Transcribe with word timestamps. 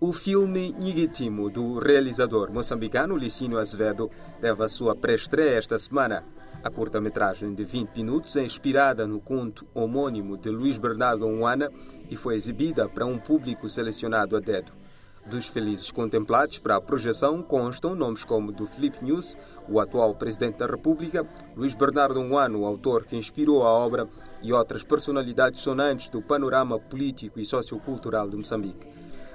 O 0.00 0.12
filme 0.12 0.74
Nhigitimo, 0.76 1.48
do 1.48 1.78
realizador 1.78 2.52
moçambicano 2.52 3.16
Licínio 3.16 3.56
Azevedo, 3.56 4.10
teve 4.40 4.64
a 4.64 4.68
sua 4.68 4.96
pré-estreia 4.96 5.56
esta 5.56 5.78
semana. 5.78 6.24
A 6.64 6.68
curta-metragem 6.68 7.54
de 7.54 7.62
20 7.62 7.90
minutos 7.98 8.34
é 8.34 8.42
inspirada 8.42 9.06
no 9.06 9.20
conto 9.20 9.64
homônimo 9.72 10.36
de 10.36 10.50
Luís 10.50 10.76
Bernardo 10.76 11.24
Oana 11.24 11.70
e 12.10 12.16
foi 12.16 12.34
exibida 12.34 12.88
para 12.88 13.06
um 13.06 13.16
público 13.16 13.68
selecionado 13.68 14.36
a 14.36 14.40
dedo. 14.40 14.79
Dos 15.26 15.48
felizes 15.48 15.90
contemplados 15.90 16.58
para 16.58 16.76
a 16.76 16.80
projeção 16.80 17.42
constam 17.42 17.94
nomes 17.94 18.24
como 18.24 18.50
do 18.50 18.66
Felipe 18.66 19.04
News, 19.04 19.36
o 19.68 19.78
atual 19.78 20.14
presidente 20.14 20.58
da 20.58 20.66
República, 20.66 21.26
Luís 21.54 21.74
Bernardo 21.74 22.20
Oana, 22.20 22.56
o 22.56 22.64
autor 22.64 23.04
que 23.04 23.16
inspirou 23.16 23.62
a 23.62 23.70
obra, 23.70 24.08
e 24.42 24.52
outras 24.52 24.82
personalidades 24.82 25.60
sonantes 25.60 26.08
do 26.08 26.22
panorama 26.22 26.78
político 26.78 27.38
e 27.38 27.44
sociocultural 27.44 28.28
de 28.28 28.36
Moçambique. 28.36 28.88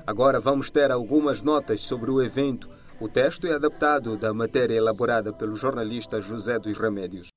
Agora 0.06 0.40
vamos 0.40 0.72
ter 0.72 0.92
algumas 0.92 1.42
notas 1.42 1.82
sobre 1.82 2.09
o 2.09 2.22
evento. 2.22 2.67
O 3.00 3.08
texto 3.08 3.45
é 3.45 3.54
adaptado 3.54 4.17
da 4.17 4.34
matéria 4.34 4.76
elaborada 4.76 5.31
pelo 5.31 5.56
jornalista 5.56 6.22
José 6.22 6.58
dos 6.58 6.78
Remédios. 6.78 7.30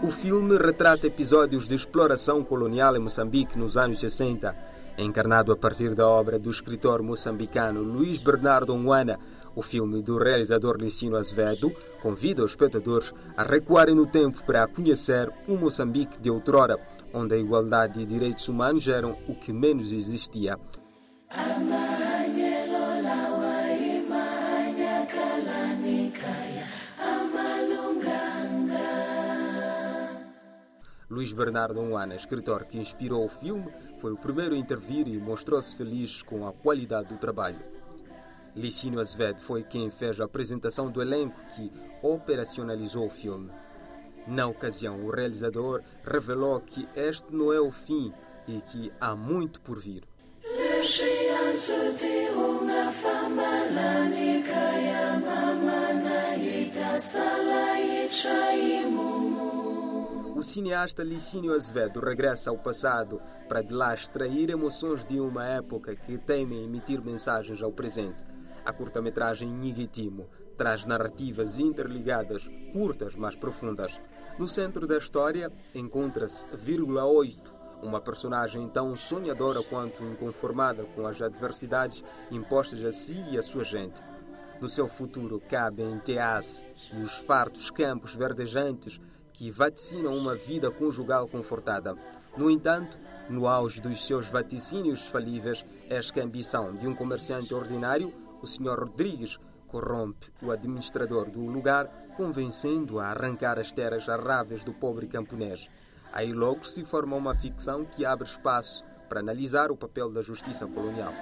O 0.00 0.12
filme 0.12 0.56
retrata 0.56 1.08
episódios 1.08 1.66
de 1.66 1.74
exploração 1.74 2.44
colonial 2.44 2.94
em 2.96 3.00
Moçambique 3.00 3.58
nos 3.58 3.76
anos 3.76 3.98
60. 3.98 4.54
É 4.96 5.02
encarnado 5.02 5.50
a 5.50 5.56
partir 5.56 5.92
da 5.94 6.08
obra 6.08 6.38
do 6.38 6.50
escritor 6.50 7.02
moçambicano 7.02 7.82
Luís 7.82 8.18
Bernardo 8.18 8.76
Nguana, 8.76 9.18
o 9.56 9.62
filme 9.62 10.00
do 10.00 10.16
realizador 10.16 10.76
Licino 10.76 11.16
Azevedo 11.16 11.72
convida 12.00 12.44
os 12.44 12.52
espectadores 12.52 13.12
a 13.36 13.42
recuarem 13.42 13.94
no 13.94 14.06
tempo 14.06 14.44
para 14.44 14.68
conhecer 14.68 15.32
um 15.48 15.56
Moçambique 15.56 16.20
de 16.20 16.30
outrora, 16.30 16.78
onde 17.12 17.34
a 17.34 17.38
igualdade 17.38 18.00
e 18.00 18.06
direitos 18.06 18.48
humanos 18.48 18.86
eram 18.86 19.18
o 19.26 19.34
que 19.34 19.52
menos 19.52 19.92
existia. 19.92 20.56
Luís 31.28 31.32
Bernardo 31.32 31.82
Nguana, 31.82 32.14
escritor 32.14 32.64
que 32.64 32.78
inspirou 32.78 33.22
o 33.22 33.28
filme, 33.28 33.70
foi 33.98 34.12
o 34.12 34.16
primeiro 34.16 34.54
a 34.54 34.58
intervir 34.58 35.06
e 35.06 35.18
mostrou-se 35.18 35.76
feliz 35.76 36.22
com 36.22 36.48
a 36.48 36.54
qualidade 36.54 37.08
do 37.08 37.18
trabalho. 37.18 37.58
Licínio 38.56 38.98
Azevedo 38.98 39.38
foi 39.38 39.62
quem 39.62 39.90
fez 39.90 40.20
a 40.20 40.24
apresentação 40.24 40.90
do 40.90 41.02
elenco 41.02 41.38
que 41.54 41.70
operacionalizou 42.00 43.06
o 43.06 43.10
filme. 43.10 43.50
Na 44.26 44.46
ocasião, 44.46 45.04
o 45.04 45.10
realizador 45.10 45.82
revelou 46.02 46.60
que 46.60 46.88
este 46.96 47.26
não 47.30 47.52
é 47.52 47.60
o 47.60 47.70
fim 47.70 48.10
e 48.46 48.62
que 48.62 48.90
há 48.98 49.14
muito 49.14 49.60
por 49.60 49.78
vir. 49.78 50.04
O 60.38 60.42
cineasta 60.44 61.02
Licínio 61.02 61.52
Azevedo 61.52 61.98
regressa 61.98 62.50
ao 62.50 62.56
passado 62.56 63.20
para 63.48 63.60
de 63.60 63.74
lá 63.74 63.92
extrair 63.92 64.50
emoções 64.50 65.04
de 65.04 65.18
uma 65.18 65.44
época 65.44 65.96
que 65.96 66.16
teme 66.16 66.62
emitir 66.62 67.02
mensagens 67.02 67.60
ao 67.60 67.72
presente. 67.72 68.24
A 68.64 68.72
curta-metragem 68.72 69.50
Nhigitimo 69.50 70.28
traz 70.56 70.86
narrativas 70.86 71.58
interligadas, 71.58 72.48
curtas 72.72 73.16
mas 73.16 73.34
profundas. 73.34 74.00
No 74.38 74.46
centro 74.46 74.86
da 74.86 74.96
história 74.96 75.50
encontra-se 75.74 76.46
Vírgula 76.54 77.04
8, 77.04 77.56
uma 77.82 78.00
personagem 78.00 78.68
tão 78.68 78.94
sonhadora 78.94 79.60
quanto 79.64 80.04
inconformada 80.04 80.84
com 80.84 81.04
as 81.04 81.20
adversidades 81.20 82.04
impostas 82.30 82.84
a 82.84 82.92
si 82.92 83.24
e 83.32 83.36
a 83.36 83.42
sua 83.42 83.64
gente. 83.64 84.00
No 84.60 84.68
seu 84.68 84.86
futuro 84.86 85.42
cabem 85.48 85.98
Teás 85.98 86.64
e 86.92 87.02
os 87.02 87.16
fartos 87.16 87.70
campos 87.70 88.14
verdejantes 88.14 89.00
que 89.38 89.52
vaticinam 89.52 90.16
uma 90.16 90.34
vida 90.34 90.68
conjugal 90.68 91.28
confortada. 91.28 91.96
No 92.36 92.50
entanto, 92.50 92.98
no 93.30 93.46
auge 93.46 93.80
dos 93.80 94.04
seus 94.04 94.26
vaticínios 94.26 95.06
falíveis, 95.06 95.64
eis 95.88 96.10
que 96.10 96.20
a 96.20 96.24
ambição 96.24 96.74
de 96.74 96.88
um 96.88 96.94
comerciante 96.94 97.54
ordinário, 97.54 98.12
o 98.42 98.46
Sr. 98.48 98.80
Rodrigues, 98.80 99.38
corrompe 99.68 100.32
o 100.42 100.50
administrador 100.50 101.30
do 101.30 101.46
lugar, 101.46 101.86
convencendo-o 102.16 102.98
a 102.98 103.10
arrancar 103.10 103.60
as 103.60 103.70
terras 103.70 104.08
arráveis 104.08 104.64
do 104.64 104.72
pobre 104.72 105.06
camponês. 105.06 105.70
Aí 106.12 106.32
logo 106.32 106.64
se 106.64 106.84
forma 106.84 107.14
uma 107.14 107.34
ficção 107.34 107.84
que 107.84 108.04
abre 108.04 108.26
espaço 108.26 108.84
para 109.08 109.20
analisar 109.20 109.70
o 109.70 109.76
papel 109.76 110.10
da 110.10 110.20
justiça 110.20 110.66
colonial. 110.66 111.14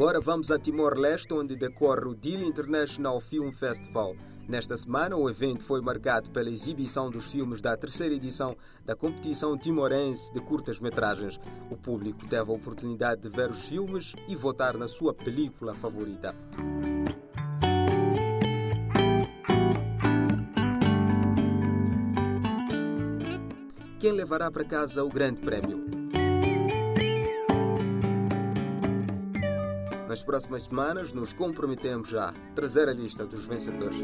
Agora 0.00 0.18
vamos 0.18 0.50
a 0.50 0.58
Timor-Leste, 0.58 1.34
onde 1.34 1.54
decorre 1.54 2.06
o 2.08 2.14
Dili 2.14 2.46
International 2.46 3.20
Film 3.20 3.52
Festival. 3.52 4.16
Nesta 4.48 4.74
semana, 4.74 5.14
o 5.14 5.28
evento 5.28 5.62
foi 5.62 5.82
marcado 5.82 6.30
pela 6.30 6.48
exibição 6.48 7.10
dos 7.10 7.30
filmes 7.30 7.60
da 7.60 7.76
terceira 7.76 8.14
edição 8.14 8.56
da 8.82 8.96
competição 8.96 9.58
timorense 9.58 10.32
de 10.32 10.40
curtas-metragens. 10.40 11.38
O 11.70 11.76
público 11.76 12.26
teve 12.26 12.50
a 12.50 12.54
oportunidade 12.54 13.20
de 13.20 13.28
ver 13.28 13.50
os 13.50 13.66
filmes 13.66 14.14
e 14.26 14.34
votar 14.34 14.74
na 14.78 14.88
sua 14.88 15.12
película 15.12 15.74
favorita. 15.74 16.34
Quem 23.98 24.12
levará 24.12 24.50
para 24.50 24.64
casa 24.64 25.04
o 25.04 25.10
grande 25.10 25.42
prémio? 25.42 25.99
Nas 30.10 30.24
próximas 30.24 30.64
semanas, 30.64 31.12
nos 31.12 31.32
comprometemos 31.32 32.12
a 32.16 32.34
trazer 32.52 32.88
a 32.88 32.92
lista 32.92 33.24
dos 33.24 33.46
vencedores. 33.46 33.96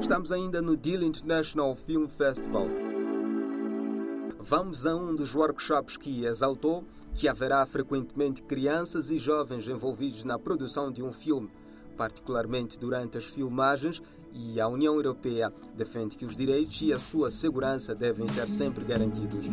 Estamos 0.00 0.30
ainda 0.30 0.62
no 0.62 0.76
Deal 0.76 1.02
International 1.02 1.74
Film 1.74 2.06
Festival. 2.06 2.68
Vamos 4.38 4.86
a 4.86 4.94
um 4.94 5.12
dos 5.12 5.34
workshops 5.34 5.96
que 5.96 6.24
exaltou 6.24 6.84
que 7.12 7.26
haverá 7.26 7.66
frequentemente 7.66 8.44
crianças 8.44 9.10
e 9.10 9.18
jovens 9.18 9.66
envolvidos 9.66 10.22
na 10.22 10.38
produção 10.38 10.92
de 10.92 11.02
um 11.02 11.10
filme, 11.10 11.50
particularmente 11.96 12.78
durante 12.78 13.18
as 13.18 13.24
filmagens, 13.24 14.00
e 14.32 14.60
a 14.60 14.68
União 14.68 14.94
Europeia 14.94 15.52
defende 15.74 16.16
que 16.16 16.24
os 16.24 16.36
direitos 16.36 16.80
e 16.82 16.92
a 16.92 16.98
sua 17.00 17.28
segurança 17.28 17.92
devem 17.92 18.28
ser 18.28 18.48
sempre 18.48 18.84
garantidos. 18.84 19.48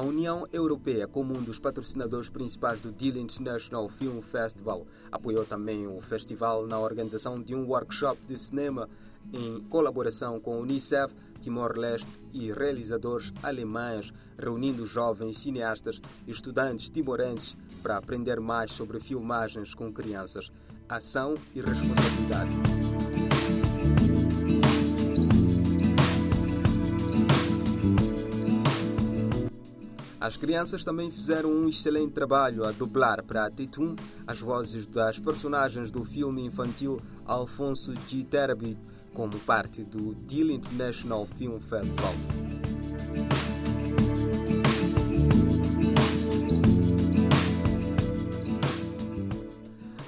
A 0.00 0.02
União 0.02 0.46
Europeia, 0.50 1.06
como 1.06 1.36
um 1.36 1.42
dos 1.42 1.58
patrocinadores 1.58 2.30
principais 2.30 2.80
do 2.80 2.90
Deal 2.90 3.18
International 3.18 3.86
Film 3.86 4.22
Festival, 4.22 4.86
apoiou 5.12 5.44
também 5.44 5.86
o 5.86 6.00
festival 6.00 6.66
na 6.66 6.78
organização 6.78 7.38
de 7.38 7.54
um 7.54 7.66
workshop 7.66 8.18
de 8.26 8.38
cinema 8.38 8.88
em 9.30 9.60
colaboração 9.68 10.40
com 10.40 10.54
a 10.54 10.56
Unicef 10.56 11.14
Timor-Leste 11.42 12.18
e 12.32 12.50
realizadores 12.50 13.30
alemães, 13.42 14.10
reunindo 14.38 14.86
jovens 14.86 15.36
cineastas 15.36 16.00
e 16.26 16.30
estudantes 16.30 16.88
timorenses 16.88 17.54
para 17.82 17.98
aprender 17.98 18.40
mais 18.40 18.70
sobre 18.70 19.00
filmagens 19.00 19.74
com 19.74 19.92
crianças, 19.92 20.50
ação 20.88 21.34
e 21.54 21.60
responsabilidade. 21.60 22.89
As 30.30 30.36
crianças 30.36 30.84
também 30.84 31.10
fizeram 31.10 31.50
um 31.50 31.68
excelente 31.68 32.12
trabalho 32.12 32.64
a 32.64 32.70
dublar 32.70 33.20
para 33.24 33.50
Titum 33.50 33.96
as 34.24 34.38
vozes 34.38 34.86
das 34.86 35.18
personagens 35.18 35.90
do 35.90 36.04
filme 36.04 36.46
infantil 36.46 37.00
Alfonso 37.26 37.92
G. 38.06 38.22
Terabit 38.22 38.78
como 39.12 39.36
parte 39.40 39.82
do 39.82 40.14
Deal 40.14 40.50
International 40.50 41.26
Film 41.26 41.58
Festival. 41.58 42.14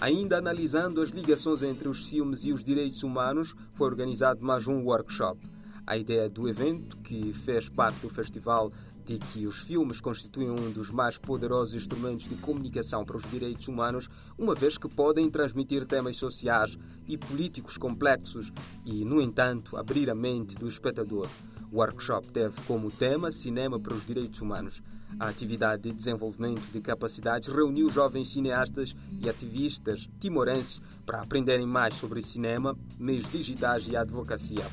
Ainda 0.00 0.38
analisando 0.38 1.02
as 1.02 1.10
ligações 1.10 1.64
entre 1.64 1.88
os 1.88 2.06
filmes 2.06 2.44
e 2.44 2.52
os 2.52 2.62
direitos 2.62 3.02
humanos, 3.02 3.56
foi 3.74 3.88
organizado 3.88 4.40
mais 4.44 4.68
um 4.68 4.84
workshop. 4.84 5.44
A 5.84 5.96
ideia 5.96 6.28
do 6.28 6.48
evento, 6.48 6.96
que 6.98 7.32
fez 7.32 7.68
parte 7.68 7.98
do 8.02 8.08
festival 8.08 8.70
de 9.04 9.18
que 9.18 9.46
os 9.46 9.60
filmes 9.60 10.00
constituem 10.00 10.50
um 10.50 10.70
dos 10.70 10.90
mais 10.90 11.18
poderosos 11.18 11.74
instrumentos 11.74 12.28
de 12.28 12.36
comunicação 12.36 13.04
para 13.04 13.16
os 13.16 13.30
direitos 13.30 13.68
humanos, 13.68 14.08
uma 14.38 14.54
vez 14.54 14.78
que 14.78 14.88
podem 14.88 15.30
transmitir 15.30 15.86
temas 15.86 16.16
sociais 16.16 16.78
e 17.06 17.18
políticos 17.18 17.76
complexos 17.76 18.52
e, 18.84 19.04
no 19.04 19.20
entanto, 19.20 19.76
abrir 19.76 20.08
a 20.10 20.14
mente 20.14 20.56
do 20.56 20.68
espectador. 20.68 21.28
O 21.70 21.78
workshop 21.78 22.30
teve 22.30 22.60
como 22.62 22.90
tema 22.90 23.32
Cinema 23.32 23.80
para 23.80 23.94
os 23.94 24.04
Direitos 24.04 24.40
Humanos. 24.40 24.82
A 25.18 25.28
atividade 25.28 25.82
de 25.82 25.94
desenvolvimento 25.94 26.70
de 26.70 26.80
capacidades 26.80 27.48
reuniu 27.48 27.88
jovens 27.90 28.28
cineastas 28.32 28.94
e 29.20 29.28
ativistas 29.28 30.08
timorenses 30.20 30.80
para 31.04 31.22
aprenderem 31.22 31.66
mais 31.66 31.94
sobre 31.94 32.20
cinema, 32.20 32.76
meios 32.98 33.30
digitais 33.30 33.88
e 33.88 33.96
advocacia. 33.96 34.64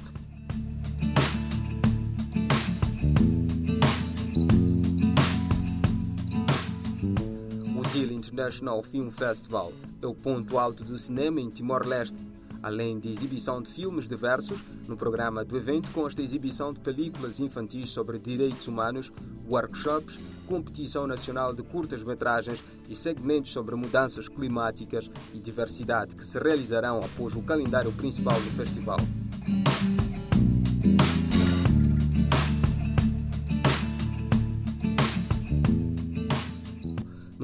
International 8.40 8.82
Film 8.82 9.10
Festival 9.10 9.74
é 10.02 10.08
o 10.08 10.16
ponto 10.16 10.58
alto 10.58 10.86
do 10.86 10.98
cinema 10.98 11.42
em 11.42 11.50
Timor-Leste. 11.50 12.26
Além 12.64 12.98
de 12.98 13.12
exibição 13.12 13.62
de 13.62 13.70
filmes 13.70 14.08
diversos, 14.08 14.64
no 14.88 14.96
programa 14.96 15.44
do 15.44 15.58
evento 15.58 15.92
consta 15.92 16.22
a 16.22 16.24
exibição 16.24 16.72
de 16.72 16.80
películas 16.80 17.42
infantis 17.42 17.90
sobre 17.90 18.18
direitos 18.18 18.66
humanos, 18.66 19.12
workshops, 19.46 20.18
competição 20.48 21.06
nacional 21.06 21.54
de 21.54 21.64
curtas-metragens 21.64 22.64
e 22.88 22.96
segmentos 22.96 23.52
sobre 23.52 23.76
mudanças 23.76 24.30
climáticas 24.30 25.12
e 25.34 25.38
diversidade 25.38 26.16
que 26.16 26.24
se 26.24 26.40
realizarão 26.40 27.00
após 27.00 27.36
o 27.36 27.42
calendário 27.42 27.92
principal 27.92 28.40
do 28.40 28.52
festival. 28.52 29.00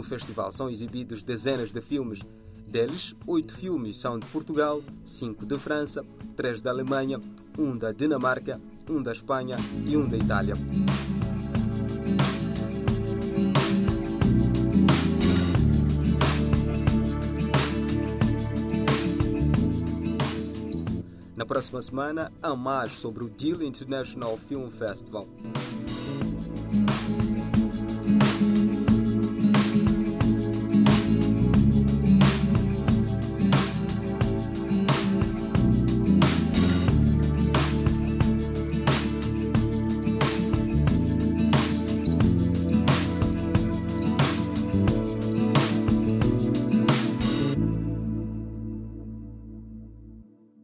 Festival 0.05 0.51
são 0.51 0.69
exibidos 0.69 1.23
dezenas 1.23 1.73
de 1.73 1.81
filmes. 1.81 2.21
Deles, 2.67 3.15
oito 3.27 3.55
filmes 3.55 3.97
são 3.97 4.19
de 4.19 4.25
Portugal, 4.27 4.81
cinco 5.03 5.45
de 5.45 5.57
França, 5.57 6.05
três 6.35 6.61
da 6.61 6.71
Alemanha, 6.71 7.19
um 7.57 7.77
da 7.77 7.91
Dinamarca, 7.91 8.59
um 8.89 9.01
da 9.01 9.11
Espanha 9.11 9.57
e 9.87 9.95
um 9.95 10.07
da 10.07 10.17
Itália. 10.17 10.55
Na 21.35 21.45
próxima 21.45 21.81
semana, 21.81 22.31
há 22.41 22.55
mais 22.55 22.93
sobre 22.93 23.23
o 23.23 23.29
Deal 23.29 23.61
International 23.61 24.37
Film 24.37 24.69
Festival. 24.69 25.27